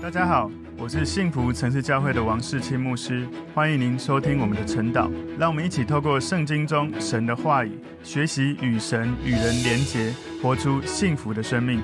[0.00, 0.48] 大家好，
[0.78, 5.10] 我是幸福城市教会的王世清牧师，欢迎您收听我们的晨祷。
[5.36, 7.72] 让我们一起透过圣经中神的话语，
[8.04, 11.82] 学习与神与人连结，活出幸福的生命。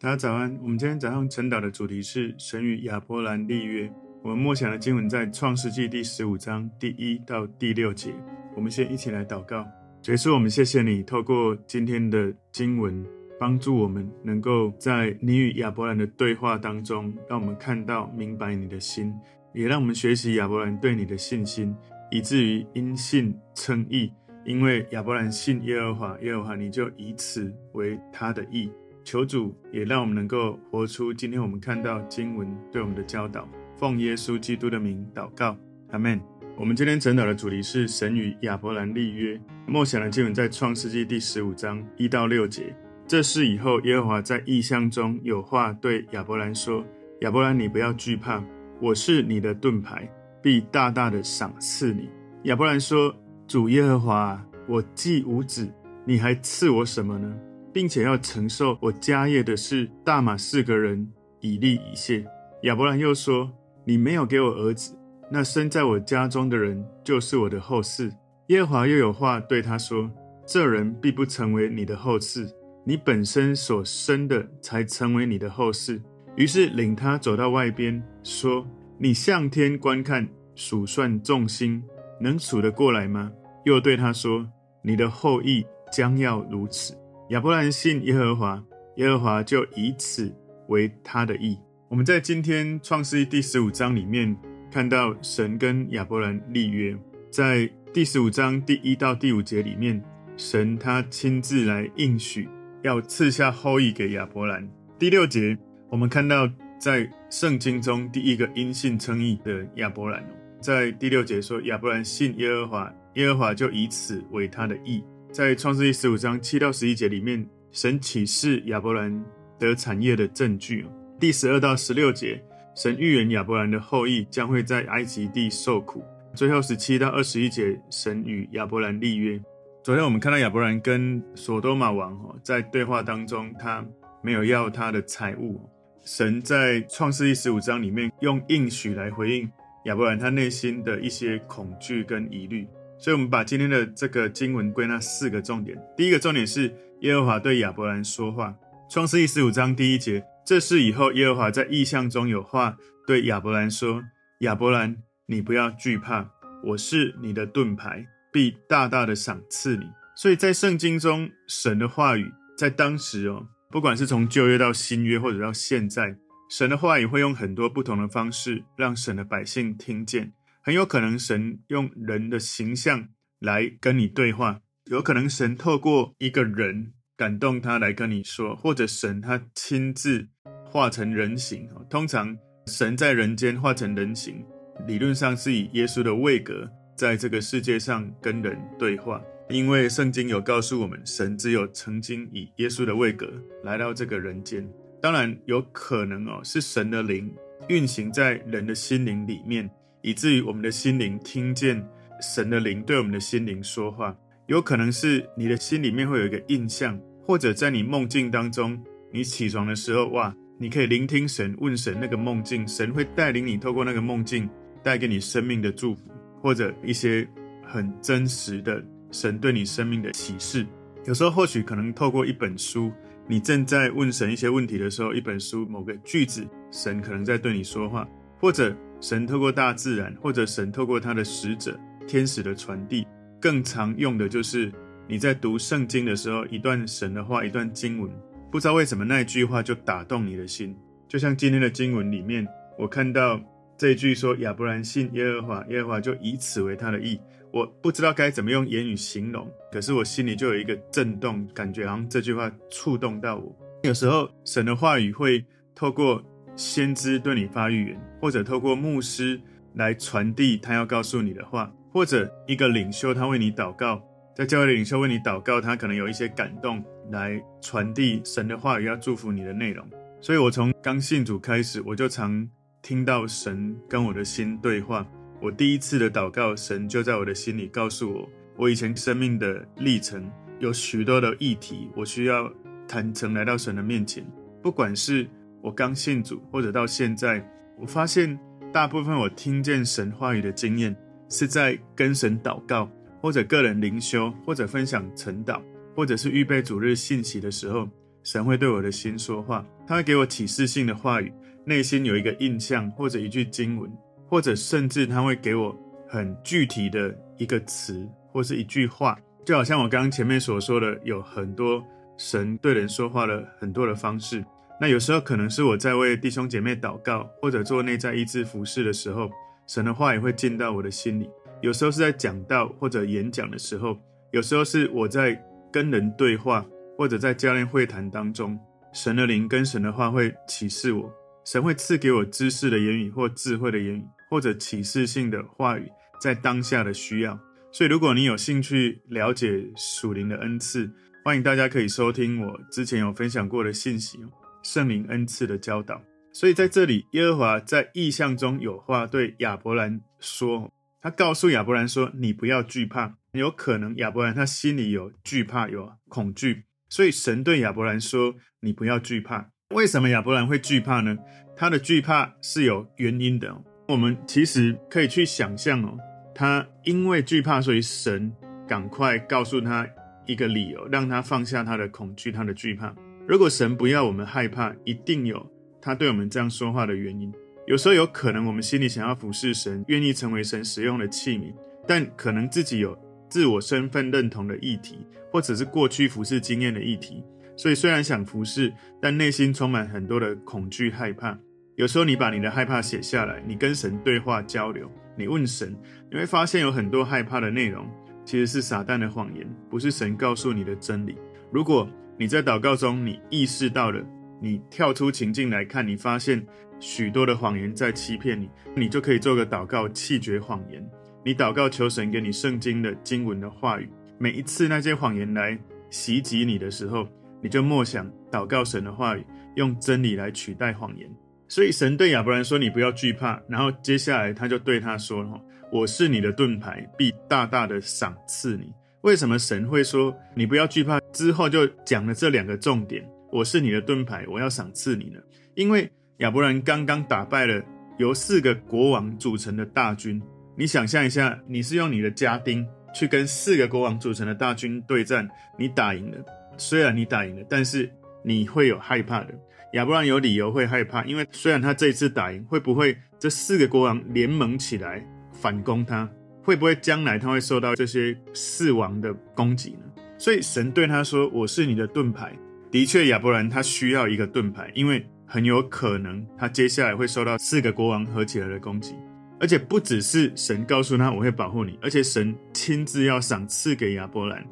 [0.00, 3.90] 大家早安，我们今天早上晨祷的主题是神与亚伯兰立约。
[4.22, 8.14] 我们默想的经文在创世纪第十五章第一到第六节。
[8.54, 9.66] 我们先一起来祷告，
[10.00, 13.04] 结束，我们谢谢你透过今天的经文。
[13.40, 19.14] 帮助我们能够在你与亚伯兰的对话当中，让我们看到明白你的心，
[19.54, 21.74] 也让我们学习亚伯兰对你的信心，
[22.10, 24.12] 以至于因信称义。
[24.44, 28.70] 因为亚伯兰信耶和华，耶和华你就以此为他的义。
[29.02, 33.48] 求主也让我们能够活出今天我们看到经文对我们的教导。
[33.74, 35.56] 奉耶稣基督的名祷告，
[35.92, 36.20] 阿门。
[36.58, 39.40] 我们今天晨祷的主题是神与亚伯兰立约。
[39.66, 42.76] 默想的经文在创世纪第十五章一到六节。
[43.10, 46.84] 这事以后，耶和华在异象中有话对亚伯兰说
[47.22, 48.40] ：“亚伯兰，你不要惧怕，
[48.80, 50.08] 我是你的盾牌，
[50.40, 52.08] 必大大的赏赐你。”
[52.46, 53.12] 亚伯兰说
[53.48, 55.68] ：“主耶和华，我既无子，
[56.04, 57.36] 你还赐我什么呢？
[57.72, 62.24] 并且要承受我家业的是大马士革人以利以谢。”
[62.62, 63.50] 亚伯兰又说
[63.84, 64.96] ：“你没有给我儿子，
[65.32, 68.12] 那生在我家中的人就是我的后嗣。”
[68.46, 70.08] 耶和华又有话对他说
[70.46, 72.48] ：“这人必不成为你的后嗣。”
[72.84, 76.00] 你本身所生的才成为你的后世。
[76.36, 78.66] 于是领他走到外边，说
[78.98, 81.82] ：“你向天观看，数算众星，
[82.20, 83.30] 能数得过来吗？”
[83.64, 84.48] 又对他说
[84.82, 86.96] ：“你的后裔将要如此。”
[87.30, 88.64] 亚伯兰信耶和华，
[88.96, 90.34] 耶和华就以此
[90.68, 91.58] 为他的义。
[91.88, 94.36] 我们在今天创世记第十五章里面
[94.70, 96.96] 看到神跟亚伯兰立约，
[97.30, 100.02] 在第十五章第一到第五节里面，
[100.36, 102.48] 神他亲自来应许。
[102.82, 104.68] 要赐下后裔给亚伯兰。
[104.98, 105.56] 第六节，
[105.88, 106.48] 我们看到
[106.78, 110.24] 在圣经中第一个因信称义的亚伯兰，
[110.60, 115.02] 在第六节说，亚伯兰信耶和华，耶和华就以此为他的义。
[115.32, 119.24] 在创世记十五章七到十一节里面，神启示亚伯兰
[119.58, 120.84] 得产业的证据。
[121.18, 122.42] 第十二到十六节，
[122.74, 126.02] 神预言亚伯兰的后裔将会在埃及地受苦。
[126.34, 129.40] 最后十七到二十一节，神与亚伯兰立约。
[129.82, 133.82] 昨天我们看到亚伯兰跟所多玛王哦在对话当中，他
[134.22, 135.58] 没有要他的财物。
[136.04, 139.50] 神在创世记十五章里面用应许来回应
[139.86, 142.68] 亚伯兰他内心的一些恐惧跟疑虑。
[142.98, 145.78] 所以，我们把今天的这个经文归纳四个重点。
[145.96, 146.70] 第一个重点是
[147.00, 148.54] 耶和华对亚伯兰说话。
[148.90, 152.76] 创世记十五章第一节，这是以后，耶和华在异象中有话
[153.06, 154.02] 对亚伯兰说
[154.40, 156.28] ：“亚伯兰，你不要惧怕，
[156.64, 159.84] 我是你的盾牌。”必大大的赏赐你。
[160.16, 166.16] 所以在圣经中，神的话语在当时哦，不管是从旧约到新约，或者到现在，
[166.50, 170.32] 神的话语会用很多不同的方式让神的百姓听见。
[170.62, 173.08] 很有可能神用人的形象
[173.38, 174.60] 来跟你对话，
[174.90, 180.28] 有可能神透过一个人感动他来跟你说，或者神他亲自
[180.66, 181.66] 化成人形。
[181.88, 182.36] 通常
[182.66, 184.44] 神在人间化成人形，
[184.86, 186.70] 理论上是以耶稣的位格。
[187.00, 193.26] 在这个世界上跟人对话，因为圣经有告诉我们，神只有曾经以耶稣的位格
[193.64, 194.70] 来到这个人间。
[195.00, 197.32] 当然有可能哦，是神的灵
[197.68, 199.70] 运行在人的心灵里面，
[200.02, 201.82] 以至于我们的心灵听见
[202.20, 204.14] 神的灵对我们的心灵说话。
[204.44, 208.78] 有可能是你的心里面会有一个印象，或者在你梦境当中，
[209.10, 214.46] 你起床的时候，哇，你可以聆听神，问神那个梦境，神会带领你透过那个梦境，
[214.82, 216.02] 带给你生命的祝福。
[216.40, 217.28] 或者一些
[217.62, 220.66] 很真实的神对你生命的启示，
[221.04, 222.90] 有时候或许可能透过一本书，
[223.28, 228.08] 你正在问神一些问题的时候，一本书某个句子，神可能在对你说话，
[228.38, 233.06] 或者神透过大自然，或者神透过他的使者、天使的传递，
[233.40, 234.72] 更常用的就是
[235.06, 238.10] 你在读圣经的时候，一段神的话，一段经文，
[238.50, 242.46] 不知道为什么那句话就打动你的心，就像今天的经文里面，
[242.78, 243.40] 我看到。
[243.80, 247.18] 这一句说亚伯兰信耶和华，耶和华就以此为他的意。
[247.50, 253.56] 我不知道该怎么用言语形容，可是我心里就有一个震动，感觉好像这句话触动到我。
[253.84, 255.42] 有时候神的话语会
[255.74, 256.22] 透过
[256.54, 259.40] 先知对你发预言，或者透过牧师
[259.76, 264.02] 来传递他要告诉你的话，或者一个领袖他为你祷告，
[264.36, 269.88] 在教会领袖为你祷告，他可能有一些感动来传递神的话语要祝福你的内容。
[270.20, 272.46] 所以我从刚信主开始，我就常。
[272.82, 275.06] 听到神跟我的心对话，
[275.40, 282.50] 我第一次的祷告，神就在我的心里告诉我，我以前生命的历程有许多的议题，我需要
[282.88, 284.26] 坦诚来到神的面前。
[284.62, 285.28] 不管是
[285.62, 287.46] 我刚信主，或者到现在，
[287.78, 288.38] 我发现
[288.72, 290.96] 大部分我听见神话语的经验，
[291.28, 292.90] 是在跟神祷告，
[293.20, 295.60] 或者个人灵修，或者分享晨祷，
[295.94, 297.88] 或者是预备主日信息的时候，
[298.22, 301.32] 神会对我的心说话，他会给我启示性的话语，
[301.70, 303.88] 内心有一个印象，或者一句经文，
[304.28, 305.72] 或者甚至他会给我
[306.08, 311.80] 很具体的一个词，或是一句话，就好像我刚刚前面所说的，有很多
[312.18, 314.44] 神对人说话的很多的方式。
[314.80, 319.30] 那有时候可能是我在为弟兄姐妹祷告，或者做内在医治服事的时候，
[319.68, 321.30] 神的话也会进到我的心里。
[321.60, 323.96] 有时候是在讲道或者演讲的时候，
[324.32, 325.40] 有时候是我在
[325.70, 326.66] 跟人对话，
[326.98, 328.58] 或者在教练会谈当中，
[328.92, 331.08] 神的灵跟神的话会启示我，
[331.44, 335.90] 神会赐给我知识的言语或智慧的言语，或者启示性的话语，
[336.20, 337.38] 在当下的需要。
[337.72, 340.90] 所以，如果你有兴趣了解属灵的恩赐，
[341.24, 344.30] 欢迎大家可以收听我之前有分享过的信息哦。
[344.62, 346.02] 圣灵恩赐的教导，
[346.32, 350.70] 所以在这里，耶和华在异象中有话对亚伯兰说，
[351.00, 361.16] 他告诉亚伯兰说：“你不要惧怕。”有可能亚伯兰他心里有惧怕，有恐惧，所以神对亚伯兰说：“你不要惧怕。”为什么亚伯兰会惧怕呢？
[361.54, 363.56] 他的惧怕是有原因的。
[363.86, 365.96] 我们其实可以去想象哦，
[366.34, 368.32] 他因为惧怕，所以神
[368.66, 369.88] 赶快告诉他
[370.26, 372.92] 一个理由，让他放下他的恐惧，他的惧怕。
[373.28, 375.48] 如果神不要我们害怕，一定有
[375.80, 377.32] 他对我们这样说话的原因。
[377.68, 381.54] 有时候有可能我们心里想要服侍神，愿意成为神使用的器皿，
[381.86, 387.22] 但可能自己有自我身份认同的议题，或者是过去服侍经验的议题。
[387.60, 388.72] 所以虽然想服侍，
[389.02, 391.38] 但内心充满很多的恐惧害怕。
[391.76, 395.76] 有时候你把你的害怕写下来，你跟神对话交流，你问神，
[396.10, 397.86] 你会发现有很多害怕的内容
[398.24, 401.14] 其实是撒旦的谎言，不是神告诉你的真理。
[401.52, 401.86] 如果
[402.16, 404.02] 你在祷告中，你意识到了，
[404.40, 406.42] 你跳出情境来看，你发现
[406.78, 410.82] 许多的谎言在欺骗你，你就可以做个祷告，弃绝谎言。
[411.22, 413.86] 你祷告求神给你圣经的经文的话语。
[414.16, 415.58] 每一次那些谎言来
[415.90, 417.06] 袭击你的时候，
[417.42, 419.24] 你就默想祷告神的话语，
[419.56, 421.10] 用真理来取代谎言。
[421.48, 425.26] 所以神对亚伯兰说：“你不要惧怕。”然后接下来他就对他说
[425.72, 428.72] ：“我是你的盾牌，必大大的赏赐你。”
[429.02, 431.00] 为什么神会说你不要惧怕？
[431.12, 435.18] 之后就讲了这两个重点：我是你的盾牌，我要赏赐你呢。
[435.54, 437.60] 因为亚伯兰刚刚打败了
[437.98, 440.22] 由四个国王组成的大军。
[440.56, 442.64] 你想象一下，你是用你的家丁
[442.94, 445.28] 去跟四个国王组成的大军对战，
[445.58, 446.18] 你打赢了。
[446.60, 447.90] 虽然你打赢了，但是
[448.22, 449.34] 你会有害怕的。
[449.72, 455.02] 亚伯兰有理由会害怕，因为虽然他这一次打赢，会不会这四个国王联盟起来
[455.32, 456.08] 反攻他？
[456.42, 460.02] 会不会将来他会受到这些四王的攻击呢？
[460.18, 462.36] 所以神对他说：“我是你的盾牌。”
[462.70, 468.94] 的确，亚伯兰他需要一个盾牌，因为很有可能他接下来会受到四个国王合起来的攻击，
[469.38, 474.44] 而且不只是神告诉他我会保护你，而且神亲自要赏赐给亚伯兰，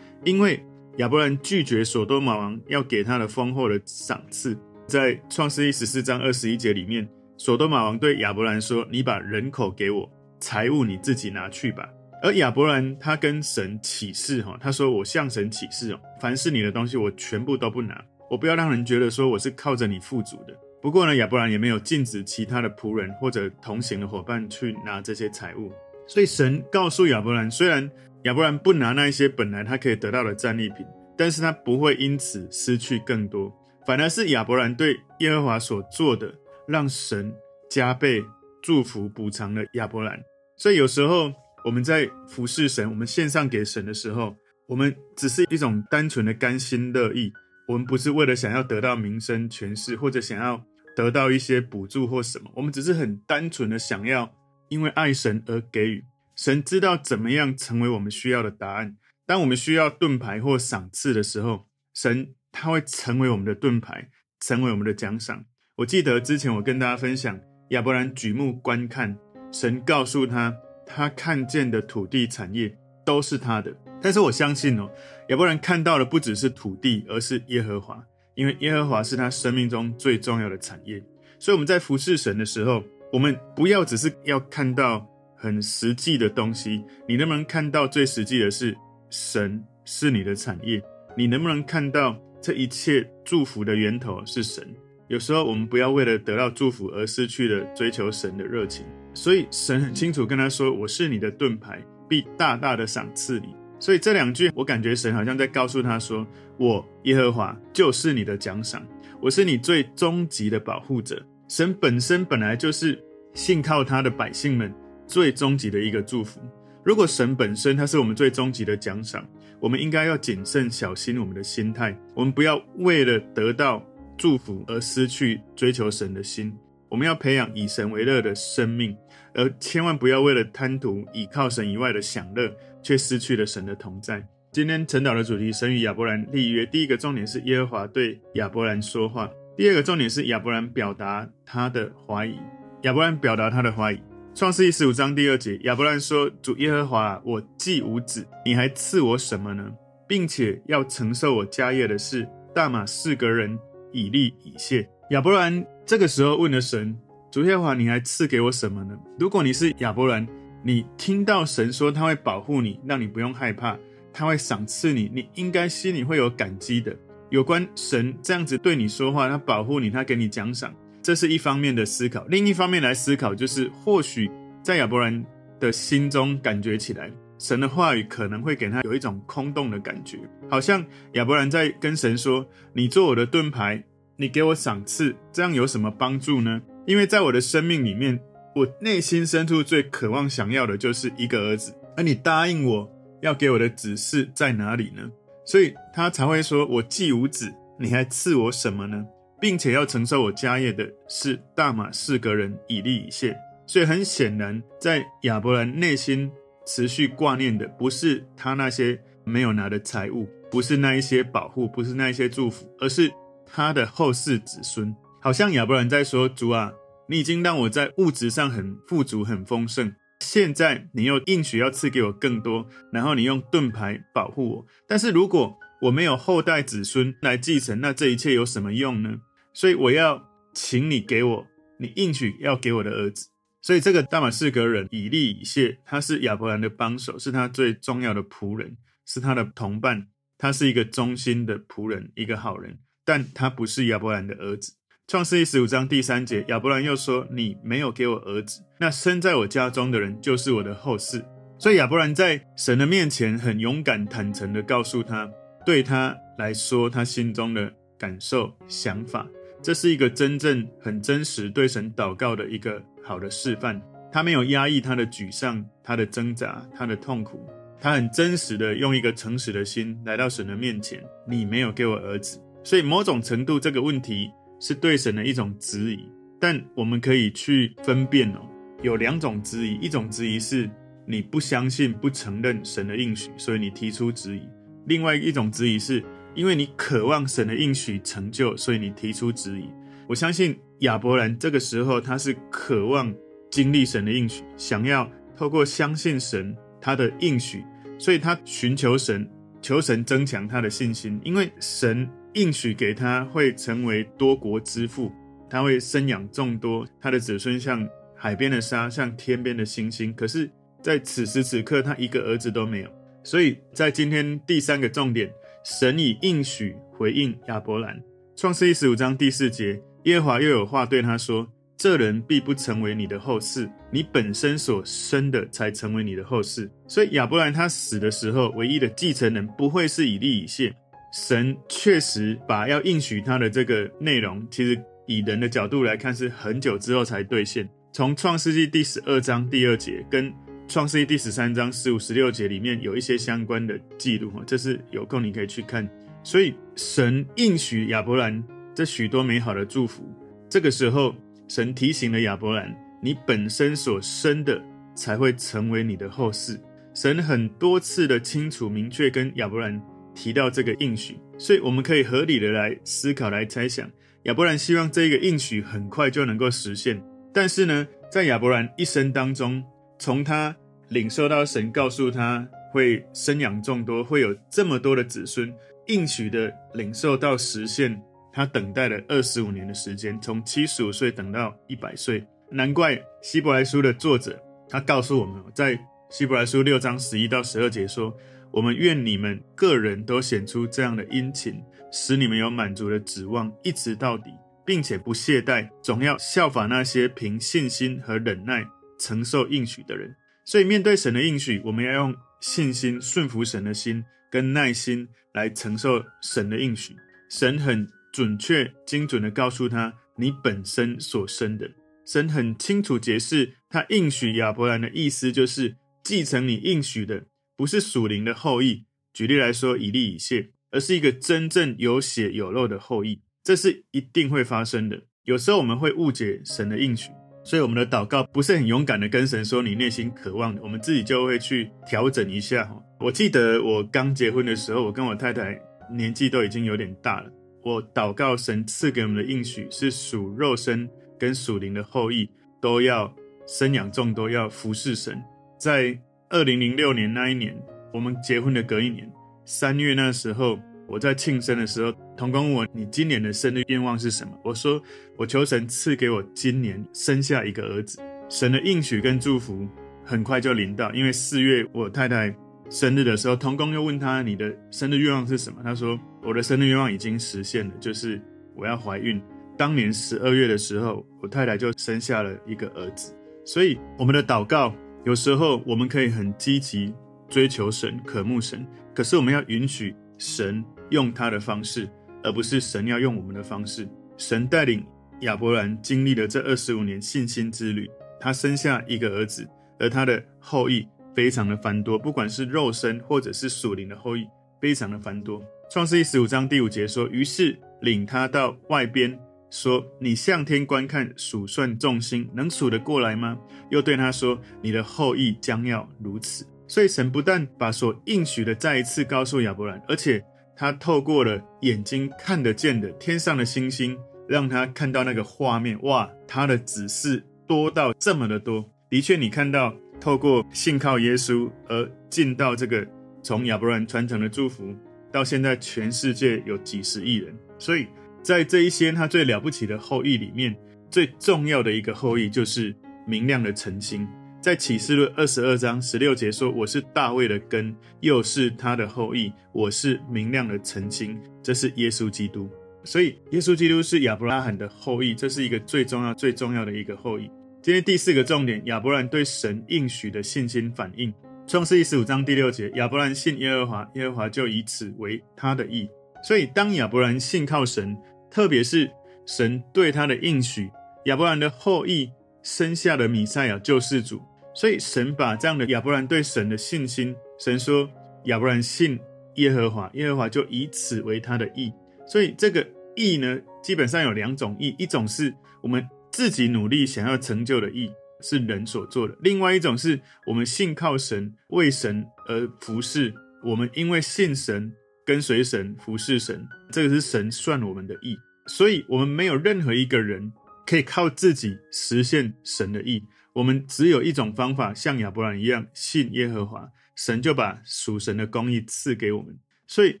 [0.22, 0.64] 因为
[0.98, 4.56] 亚伯兰拒绝所多玛王要给他的丰厚的赏赐。
[4.86, 10.08] 在创世记十四章二十一节里面，所多玛王对亚伯兰说：“你把人口给我。”
[10.38, 11.88] 财物你自己拿去吧。
[12.22, 18.00] 而亚伯兰他跟神起誓哈，他说，我向神起誓哦，凡是你的东西，我全部都不拿，
[18.30, 20.54] 我不要让人觉得说我是靠着你富足的。
[20.80, 25.72] 不过呢，亚伯兰也没有禁止其他的仆人或者同行的伙伴去拿这些财物。
[26.06, 27.90] 所以神告诉亚伯兰，虽然
[28.24, 33.54] 亚伯兰不拿那一些本来他可以得到的战利品，但是他不会因此失去更多，
[33.86, 36.34] 反而是亚伯兰对耶和华所做的，
[36.66, 37.34] 让神
[37.70, 38.24] 加倍
[38.62, 40.18] 祝福补偿了亚伯兰。
[40.56, 41.30] 所以有时候
[41.66, 44.34] 我们在服侍神，我们献上给神的时候，
[44.66, 47.30] 我们只是一种单纯的甘心乐意。
[47.68, 50.62] 我们不是为了想要得到名声、权势，或者想要
[50.96, 52.50] 得到一些补助或什么。
[52.54, 54.34] 我们只是很单纯的想要，
[54.70, 56.04] 因为爱神而给予。
[56.36, 58.96] 神知道怎么样成为我们需要的答案。
[59.26, 64.10] 当我们需要盾牌或赏赐的时候，神他会成为我们的盾牌，
[64.40, 65.44] 成为我们的奖赏。
[65.76, 69.16] 我记得之前我跟大家分享，亚伯兰举目观看。
[69.52, 73.72] 神告诉他，他看见的土地产业都是他的。
[74.02, 74.90] 但是我相信哦，
[75.28, 81.02] 亚伯兰看到的不只是土地，而是耶和华，因为耶和华是他生命中最重要的产业。
[81.38, 85.08] 所以我们在服侍神的时候，我们不要只是要看到
[85.44, 88.74] 很实际的东西，你能不能看到最实际的是
[89.10, 90.82] 神是你的产业？
[91.14, 94.66] 你能不能看到这一切祝福的源头是神？
[95.08, 98.86] 有时候我们不要为了得到祝福而失去了追求神的热情。
[99.12, 106.26] 所以神很清楚跟他说：“我是你的盾牌，必大大的赏赐你。”所以这两句，我感觉神好像在告诉他说
[106.58, 108.82] ：“我耶和华就是你的奖赏，
[109.20, 111.22] 我是你最终极的保护者。
[111.48, 112.98] 神本身本来就是
[113.34, 114.74] 信靠他的百姓们
[115.06, 116.40] 最终极的一个祝福。
[116.82, 119.26] 如果神本身他是我们最终极的奖赏，
[119.58, 121.96] 我们应该要谨慎小心我们的心态。
[122.14, 123.82] 我们不要为了得到
[124.18, 126.54] 祝福而失去追求神的心。
[126.90, 128.96] 我们要培养以神为乐的生命，
[129.32, 134.24] 而千万不要为了贪图倚靠神以外的享乐，却失去了神的同在。
[134.52, 136.64] 今天晨祷的主题：神与亚伯兰立约。
[136.66, 142.36] 第一个重点是耶和华对亚伯兰说话；第二个重点是亚伯兰表达他的怀疑。
[142.82, 144.00] 亚伯兰表达他的怀疑。
[144.34, 149.70] 创世记十五章第二节，亚伯兰说：“主耶和华，我既无子，你还赐我什么呢？
[150.08, 153.56] 并且要承受我家业的是大马士革人
[153.92, 156.98] 以利以谢。”亚伯兰这个时候问了神
[157.30, 160.26] ：“主耶和华，你还赐给我什么呢？”如果你是亚伯兰，
[160.64, 163.78] 你听到神说他会保护你，让你不用害怕。
[164.12, 166.96] 他会赏赐你，你应该心里会有感激的。
[167.30, 170.74] 有关神这样子对你说话，他保护你，他给你奖赏，
[171.04, 172.24] 这是一方面的思考。
[172.28, 174.28] 另一方面来思考，就是或许
[174.62, 175.24] 在亚伯兰
[175.60, 180.18] 的心中感觉起来，神的话语可能会给他有一种空洞的感觉，
[180.50, 183.84] 好像亚伯兰在跟神说：“你做我的盾牌，
[184.16, 188.18] 你给我赏赐，这样有什么帮助呢？”因为在我的生命里面，
[188.56, 192.90] 我内心深处最渴望想要的就是一个儿子，而你答应我。
[193.20, 195.10] 要给我的指示在哪里呢？
[195.46, 199.02] 所以他才会说：“我既无子，你还赐我什么呢？
[199.44, 203.36] 并且要承受我家业的是大马士革人以利以谢。”
[203.68, 206.32] 所以很显然，在亚伯兰内心
[206.66, 213.12] 持续挂念的，不是他那些没有拿的财物，不是那一些保护，不是那一些祝福，而是
[213.44, 214.96] 他的后世子孙。
[215.20, 216.72] 好像亚伯兰在说：“主啊，
[217.10, 224.66] 你已经让我在物质上很富足、很丰盛。”现在你又应许要赐给我更多，然后你用盾牌保护我。
[224.88, 229.16] 但是如果我没有后代子孙来继承，那这一切有什么用呢？
[229.54, 231.46] 所以我要请你给我，
[231.78, 233.28] 你应许要给我的儿子。
[233.62, 244.74] 所以这个大马士革人以利以谢，他是亚伯兰的帮手，是他最重要的仆人，是他的同伴，他是一个忠心的仆人，一个好人，但他不是亚伯兰的儿子。
[245.06, 251.24] 创世记十五章第三节，亚伯兰又说：“你没有给我儿子，那生在我家中的人就是我的后嗣。”
[251.58, 255.30] 所以亚伯兰在神的面前很勇敢、坦诚地告诉他，
[255.64, 259.26] 对他来说，他心中的感受、想法，
[259.64, 263.80] 这是一个真正很真实对神祷告的一个好的示范。
[264.12, 267.40] 他没有压抑他的沮丧、他的挣扎、他的痛苦，
[267.80, 274.30] 他很真实的用一个诚实的心来到神的面前：“你没有给我儿子。”所以某种程度，这个问题。
[274.60, 276.08] 是对神的一种质疑，
[276.40, 278.48] 但我们可以去分辨哦，
[278.82, 280.70] 有两种质疑，一种质疑是
[281.06, 284.40] 你不相信、不承认神的应许，所以你提出质疑；
[284.86, 286.02] 另外一种质疑是
[286.34, 289.68] 因为你渴望神的应许成就，所以你提出质疑。
[290.08, 293.14] 我相信亚伯兰这个时候他是渴望
[293.50, 297.64] 经历神的应许，想要透过相信神他的应许，
[297.98, 299.28] 所以他寻求神，
[299.62, 302.08] 求神增强他的信心，因为神。
[302.36, 305.12] 应许给他会成为多国之父，
[305.48, 310.12] 他会生养众多，他的子孙像海边的沙，像天边的星星。
[310.12, 310.50] 可是，
[310.82, 312.90] 在此时此刻，他一个儿子都没有。
[313.22, 315.30] 所以在今天第三个重点，
[315.64, 317.98] 神以应许回应亚伯兰。
[318.36, 330.70] 创世记十五章第四节，耶和华又有话对他说：“这人必不成为你的后嗣，你本身所生的才成为你的后嗣。”所以亚伯兰他死的时候，唯一的继承人不会是以利以谢。
[331.14, 337.66] 神确实把要应许他的这个内容，其实以人的角度来看，是很久之后才兑现。
[337.90, 340.30] 从创世纪第十二章第二节跟
[340.66, 345.88] 创世纪第十三章十五、十六节里面有一些相关的记录，哈这是有空你可以去看。
[346.22, 348.42] 所以神应许亚伯兰
[348.74, 350.04] 这许多美好的祝福，
[350.48, 351.14] 这个时候
[351.48, 354.60] 神提醒了亚伯兰：你本身所生的
[354.94, 356.58] 才会成为你的后嗣。
[356.94, 359.80] 神很多次的清楚明确跟亚伯兰。
[360.16, 363.90] 提到这个应许，所以我们可以合理的来思考、来猜想，
[364.26, 367.02] 亚伯兰希望这个应许很快就能够实现。
[367.32, 369.60] 但是呢，在亚伯兰一生当中，
[370.04, 370.54] 从他
[370.88, 375.50] 领受到神告诉他会生养众多，会有这么多的子孙，
[375.86, 377.98] 应许的领受到实现，
[378.30, 382.22] 他等待了二十五年的时间，从七十五岁等到一百岁。
[382.50, 385.80] 难怪希伯来书的作者他告诉我们，在
[386.10, 388.14] 希伯来书六章十一到十二节说。
[388.50, 394.30] 我们愿你们个人都显出这样的殷勤，使你们有满足的指望，一直到底，
[394.66, 400.14] 并且不懈怠，总要效法那些凭信心和忍耐承受应许的人。
[400.44, 406.94] 所以，面对神的应许，我们要用信心顺服神的心，跟耐心来承受神的应许。
[407.30, 411.70] 神很准确精准地告诉他你本身所生的。
[412.06, 417.24] 神很清楚解释，他应许亚伯兰的意思就是继承你应许的，
[417.56, 418.84] 不是属灵的后裔。
[419.14, 423.22] 举例来说，以利以谢，而是一个真正有血有肉的后裔。
[423.42, 425.04] 这是一定会发生的。
[425.24, 427.10] 有时候我们会误解神的应许，
[427.44, 432.68] 所以我们的祷告不是很勇敢的跟神说你内心渴望的，我们自己就会去调整一下。
[432.98, 435.60] 我记得我刚结婚的时候，我跟我太太
[435.92, 437.30] 年纪都已经有点大了。
[437.62, 442.28] 我祷告神赐给我们的应许是属肉身跟属灵的后裔
[442.60, 443.14] 都要
[443.46, 445.22] 生养众多，要服侍神。
[445.58, 445.98] 在
[446.30, 447.54] 二零零六年那一年，
[447.92, 449.10] 我们结婚的隔一年
[449.44, 450.58] 三月那时候。
[450.86, 454.80] 我在庆生的时候，童工问我：“你今年的生日愿望是什么？”我说
[455.18, 459.68] ：“我求神赐给我今年生下一个儿子。”神的应许跟祝福
[460.04, 462.32] 很快就临到，因为四月我太太
[462.70, 468.20] 生日的时候，童工又问他：“你的生日愿望是什么？”他说：“我的生日愿望已经实现了，就是
[468.54, 469.20] 我要怀孕。”
[469.58, 473.12] 当年十二月的时候，我太太就生下了一个儿子。
[473.44, 474.72] 所以，我们的祷告
[475.04, 476.94] 有时候我们可以很积极
[477.28, 480.64] 追求神、渴慕神，可是我们要允许神。
[480.90, 481.88] 用他的方式，
[482.24, 483.88] 而不是神要用我们的方式。
[484.16, 484.84] 神带领
[485.20, 487.88] 亚伯兰经历了这二十五年信心之旅，
[488.18, 494.26] 他生下一个儿子，而他的后裔非常的繁多，不管是肉身或者是属灵的后裔，
[494.60, 495.40] 非常的繁多。
[495.70, 499.18] 创世记十五章第五节说：“于是领他到外边，
[499.50, 503.38] 说：你向天观看，数算众星，能数得过来吗？
[503.70, 506.46] 又对他说：你的后裔将要如此。
[506.66, 510.24] 所以神不但把所应许的再一次告诉亚伯兰，而且。
[510.56, 515.80] 他透过了眼睛看得见的天上的星星，让他看到那个画面。
[515.82, 518.64] 哇，他的子嗣多到这么的多。
[518.88, 522.86] 的确，你看到透过信靠耶稣而进到这个
[523.22, 524.74] 从亚伯兰传承的祝福，
[525.10, 527.34] 到现在全世界有几十亿人。
[527.58, 527.86] 所以
[528.22, 530.56] 在这一些他最了不起的后裔里面，
[530.90, 532.74] 最重要的一个后裔就是
[533.06, 534.06] 明亮的晨星。
[534.44, 539.32] 在启示录二十二章十六节说：“我是大卫的根，又是他的后裔。
[539.52, 542.46] 我是明亮的晨星。”这是耶稣基督。
[542.84, 547.22] 所以，耶稣基督是亚伯拉罕的后裔，这是一个最重要、最重要的一个后裔。
[547.62, 551.10] 今天第四个重点：亚伯兰对神应许的信心反应。
[551.46, 555.88] 创世记十五章第六节：亚伯兰信耶和华，耶和华就以此为他的义。
[556.22, 557.96] 所以，当亚伯兰信靠神，
[558.30, 558.90] 特别是
[559.24, 560.70] 神对他的应许，
[561.06, 562.10] 亚伯兰的后裔
[562.42, 564.20] 生下了弥赛亚救世主。
[564.54, 567.90] 所以神把这样的亚伯兰对神的信心，神说
[568.26, 568.98] 亚伯兰信
[569.34, 571.72] 耶和华，耶和华就以此为他的义。
[572.06, 572.64] 所以这个
[572.94, 577.90] 义呢，基本上有两种义，一种是我们自己努力想要成就的义，
[578.20, 583.12] 是人所做的；另外一种是我们信靠神，为神而服侍，
[583.42, 584.72] 我们因为信神，
[585.04, 588.16] 跟随神，服侍神，这个是神算我们的义。
[588.46, 590.32] 所以我们没有任何一个人
[590.66, 593.02] 可以靠自己实现神的义。
[593.34, 599.36] 我们只有一种方法，像亚伯兰一样信耶和华，神就把属神的公义赐给我们。
[599.66, 600.00] 所以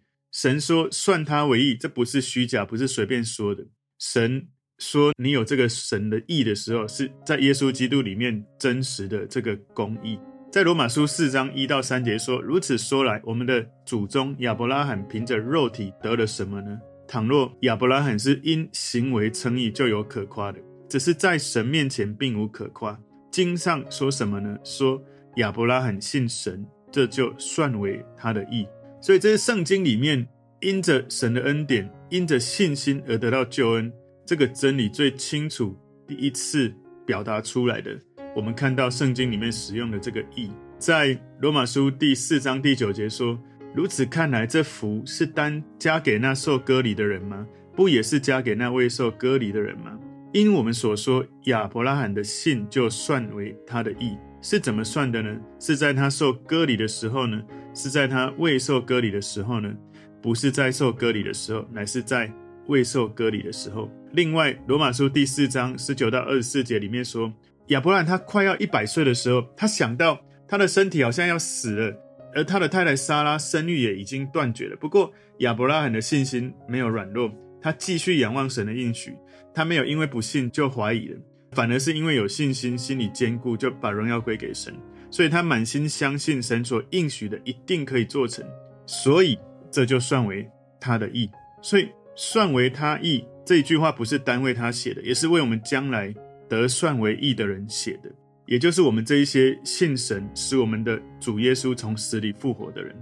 [0.30, 3.66] 神说算他为义，这不是虚假，不是随便说的。
[3.98, 10.18] 神说你有这个神的义的时候，是在耶稣基督里面真实的这个公义。
[10.52, 16.78] 在罗马书四章一到三节说：如此说来，我们的祖宗亚伯拉罕凭着肉体得了什么呢？
[17.08, 22.96] 倘若亚伯拉罕是因行为称义，就有可夸的；只是在神面前并无可夸。
[23.34, 24.56] 经上说什么呢？
[24.62, 25.02] 说
[25.38, 28.64] 亚伯拉罕信神，这就算为他的义。
[29.00, 30.24] 所以这是圣经里面
[30.60, 33.92] 因着神的恩典，因着信心而得到救恩
[34.24, 36.72] 这个真理最清楚第一次
[37.04, 37.90] 表达出来的。
[38.36, 43.36] 我们看到圣经里面使用的这个义，在罗马书第四章第九节说：
[43.74, 47.44] 如此看来，这福是单加给那受割礼的人吗？
[47.74, 49.98] 不也是加给那未受割礼的人吗？
[50.34, 55.32] 因我们所说，亚伯拉罕的信就算为他的义，是怎么算的呢？
[55.60, 57.40] 是在他受割礼的时候呢？
[57.72, 59.72] 是在他未受割礼的时候呢？
[60.20, 62.32] 不是在受割礼的时候，乃是在
[62.66, 63.88] 未受割礼的时候。
[64.10, 67.32] 另外，罗马书第四章十九到二十四节里面说，
[67.68, 71.96] 亚伯拉罕他快要一百岁的时候，他想到他的身体好像要死了，
[72.34, 74.74] 而他的太太撒拉生育也已经断绝了。
[74.74, 77.30] 不过，亚伯拉罕的信心没有软弱，
[77.62, 79.14] 他继续仰望神的应许。
[79.54, 81.18] 他没有因为不信就怀疑了，
[81.52, 84.74] 反而是因为有信心，心里坚固，就把荣耀归给神。
[85.10, 88.44] 所以他满心相信神所应许的一定可以做成，
[88.84, 89.38] 所以
[89.70, 90.44] 这就算为
[90.80, 91.30] 他的义。
[91.62, 96.12] 所以算为他义这一句话不是单为他写的，也是为我们将来
[96.48, 98.10] 得算为义的人写的，
[98.46, 102.92] 也就是我们这一些信神使我们的主耶稣从死里复活的人。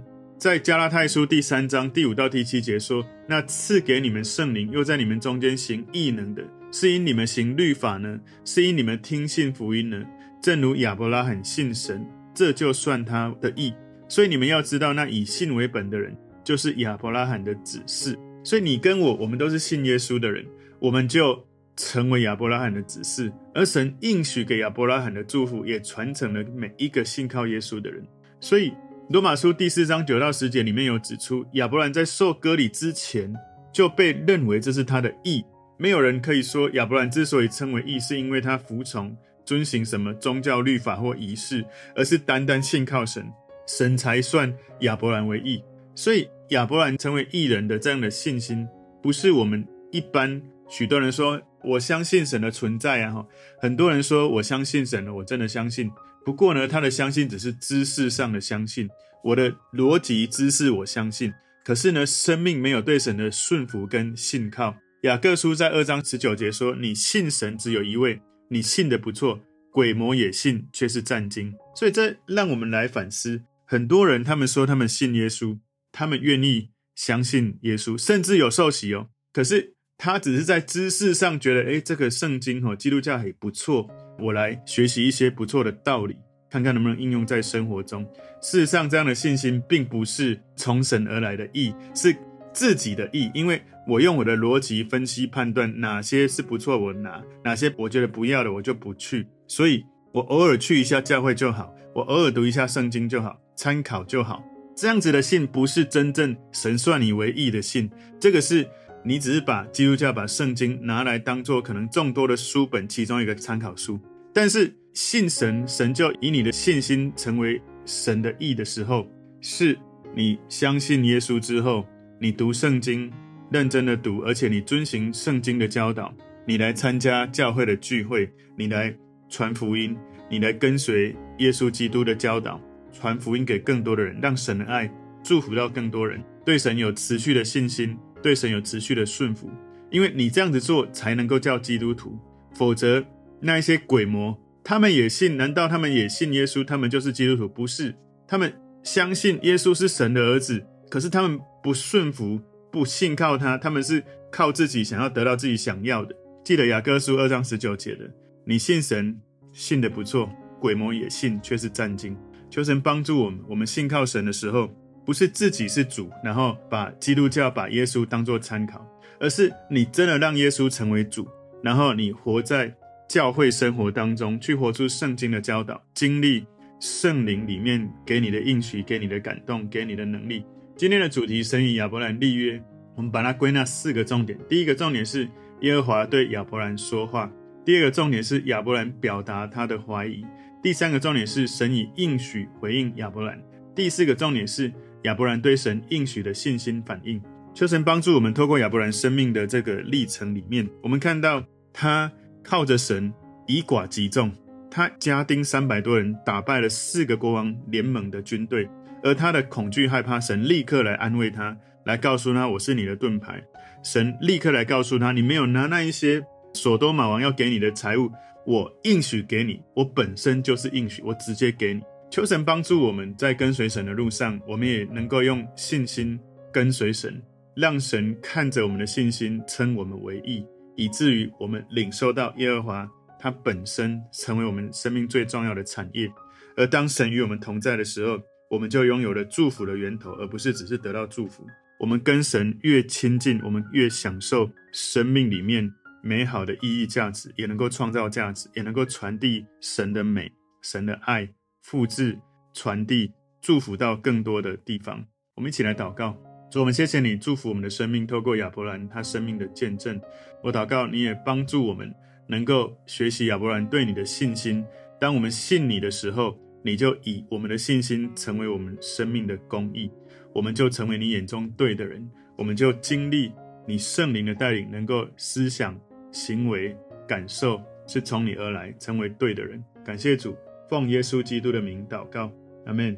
[0.43, 8.19] 在加拉太书第三章第五到第七节说：“那赐给你们圣灵，又在你们中间行异能的，是因你们行律法呢？
[8.43, 10.03] 是因你们听信福音呢？
[10.41, 13.73] 正如亚伯拉罕信神，这就算他的义。
[14.09, 18.13] 所以你们要知道，那以信为本的人，就是亚伯拉罕的子嗣。
[18.43, 20.45] 所以你跟我，我们都是信耶稣的人，
[20.77, 21.41] 我们就
[21.77, 23.31] 成为亚伯拉罕的子嗣。
[23.55, 28.05] 而神应许给亚伯拉罕的祝福，也传承了每一个信靠耶稣的人。
[28.41, 28.73] 所以。”
[29.09, 33.31] 罗马书第四章九到十节里面有指出，亚伯兰在受割礼之前
[33.71, 35.43] 就被认为这是他的义。
[35.77, 43.29] 没有人可以说亚伯兰之所以称为义，是因为他服从、遵行什么宗教律法或仪式，而是单单信靠神，
[43.67, 45.61] 神才算亚伯兰为义。
[45.93, 48.65] 所以亚伯兰成为义人的这样的信心，
[49.01, 53.25] 不是我们一般许多人说我相信神的存在啊，
[53.59, 55.91] 很多人说我相信神了，我真的相信。
[56.25, 58.89] 不过呢，他的相信只是知识上的相信，
[59.23, 61.33] 我的逻辑知识我相信，
[61.65, 64.75] 可是呢，生命没有对神的顺服跟信靠。
[65.03, 69.37] 雅各书在二章十九节说：“你信神只有一位，你信得不错，
[69.69, 75.59] 鬼魔也信，却是战惊。”所以这让我们来反思，很多人他们说他们信耶稣，
[75.91, 83.89] 他们愿意相信耶稣，甚至有受洗哦，可是他只是在知识上觉得，诶，这个圣经哦，基督教还不错。
[84.19, 86.15] 我来学习一些不错的道理，
[86.49, 88.05] 看看能不能应用在生活中。
[88.41, 92.15] 事实上，这样的信心并不是从神而来的义，是
[92.53, 93.31] 自己的义。
[93.33, 99.27] 因为我用我的逻辑分析判断哪些是不错，我拿；哪些我觉得不要的，我就不去。
[99.47, 104.43] 所以，我偶尔去一下教会就好，我偶尔读一下圣经就好，参考就好。
[104.75, 108.67] 这样子的信不是真正神算你为义的信，这个是。
[109.05, 113.99] 你只是把基督教、把圣经拿来当做可能众多的书本其中一个参考书，
[114.33, 119.05] 但是信神，神就以你的信心成为神的义的时候，
[119.41, 119.77] 是
[120.15, 121.85] 你相信耶稣之后，
[122.19, 123.11] 你读圣经，
[123.51, 126.13] 认真的读，而且你遵行圣经的教导，
[126.47, 128.95] 你来参加教会的聚会，你来
[129.27, 129.97] 传福音，
[130.29, 132.61] 你来跟随耶稣基督的教导，
[132.93, 134.89] 传福音给更多的人，让神的爱
[135.21, 137.97] 祝福到更多人，对神有持续的信心。
[138.23, 139.49] 对神有持续的顺服，
[139.91, 142.17] 因为你这样子做才能够叫基督徒，
[142.55, 143.03] 否则
[143.41, 146.63] 那一些鬼魔他们也信，难道他们也信耶稣？
[146.63, 147.49] 他们就是基督徒？
[147.49, 147.93] 不是，
[148.25, 152.39] 他们相信耶稣是神的儿子，可是他们不顺服，
[152.71, 156.15] 不信靠他，他们是靠自己想要得到自己想要的。
[156.45, 158.09] 记得雅各书二章十九节的，
[158.45, 159.19] 你信神
[159.51, 160.29] 信得不错，
[160.61, 162.17] 鬼魔也信，却是战惊。
[162.49, 164.69] 求神帮助我们，我们信靠神的时候。
[165.05, 168.85] 不是自己是主，然后把基督教、把耶稣当作参考，
[169.19, 171.27] 而是你真的让耶稣成为主，
[171.61, 172.73] 然后你活在
[173.09, 176.45] 教会生活当中，去活出圣经的教导，经历
[176.79, 180.45] 圣灵里面给你的应许、给你的感动、给你的能力。
[180.75, 182.61] 今天的主题：神与亚伯兰立约。
[182.95, 184.37] 我们把它归纳四个重点。
[184.47, 185.27] 第一个重点是
[185.61, 187.27] 耶和华对亚伯兰说话；
[187.65, 190.23] 第二个重点是亚伯兰表达他的怀疑；
[190.61, 193.35] 第三个重点是神以应许回应亚伯兰；
[193.75, 194.71] 第四个重点是。
[195.03, 197.21] 亚伯兰对神应许的信心反应，
[197.53, 202.11] 求神帮助我们，透过亚伯兰生命的这个历程里面，我们看到他
[202.41, 203.13] 靠着神
[203.47, 204.31] 以寡击众，
[204.71, 208.67] 他家丁三百多人打败了四个国王联盟的军队，
[209.03, 213.43] 而他的恐惧害怕，神立刻来安慰他，来告诉他：“我是你的盾牌。”
[213.83, 218.09] 神立刻来告诉他：“你没有拿那一些索多玛王要给你的财物，
[218.45, 221.81] 我应许给你，我本身就是应许，我直接给你。”
[222.13, 226.19] 求神帮助我们在跟随神的路上，我们也能够用信心
[226.51, 227.19] 跟随神，
[227.55, 230.45] 让神看着我们的信心称我们为义，
[230.75, 232.87] 以至于我们领受到耶和华
[233.19, 236.07] 他本身成为我们生命最重要的产业。
[236.55, 241.43] 而当神与我们同在的时候，我们就拥有了祝福的源头，而不是只是得到祝福。
[241.79, 245.67] 我们跟神越亲近，我们越享受生命里面
[246.03, 251.27] 美好的意义价值，也能够创造价值，也能够传递神的美、神的爱。
[251.63, 252.19] 复制、
[252.53, 255.03] 传递、祝福到更多的地方。
[255.35, 256.15] 我们一起来祷告，
[256.51, 259.99] 主，我们谢谢你祝福我们的生命，透过亚伯兰他生命的见证。
[260.43, 261.91] 我祷告，你也帮助我们
[262.27, 264.63] 能够学习亚伯兰对你的信心。
[264.99, 269.89] 当我们信你的时候，你就以我们的信心成为我们生命的公义，
[270.33, 273.31] 我们就成为你眼中对的人，我们就经历
[273.65, 275.79] 你圣灵的带领，能够思想、
[276.11, 279.63] 行为、感受是从你而来，成为对的人。
[279.83, 280.35] 感谢主。
[280.73, 282.31] 奉耶稣基督的名祷告，
[282.65, 282.97] 阿门。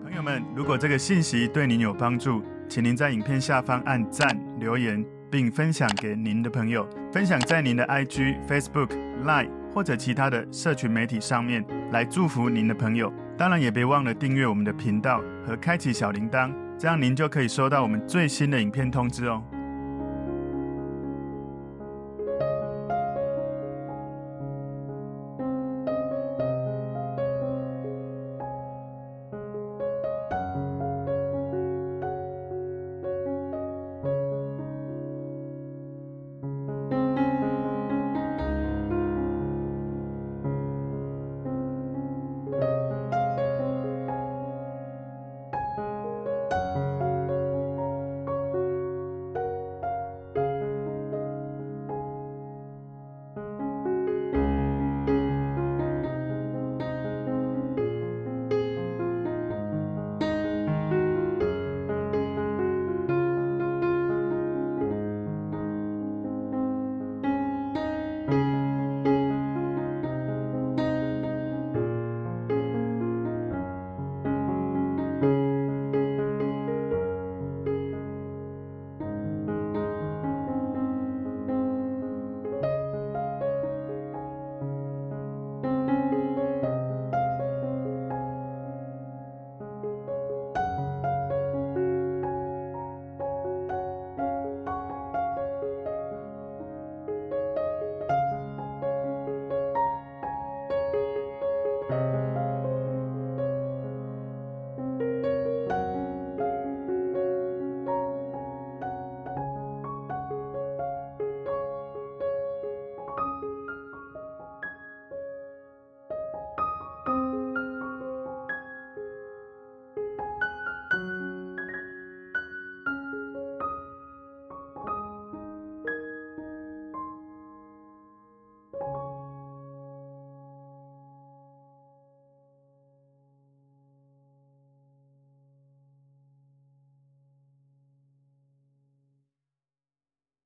[0.00, 4.28] 朋友们，如果这个信息对您有帮助，请您在影片下方按赞、
[4.60, 8.90] 留言，并分享给您的朋友，分享在您的 IG、Facebook、
[9.24, 13.12] Line 或者其他的社群媒体上面，来祝福您的朋友。
[13.36, 19.42] 当然，也别忘了订阅我们的频道和开启小铃铛，这样您就可以收到我们最新的影片通知哦。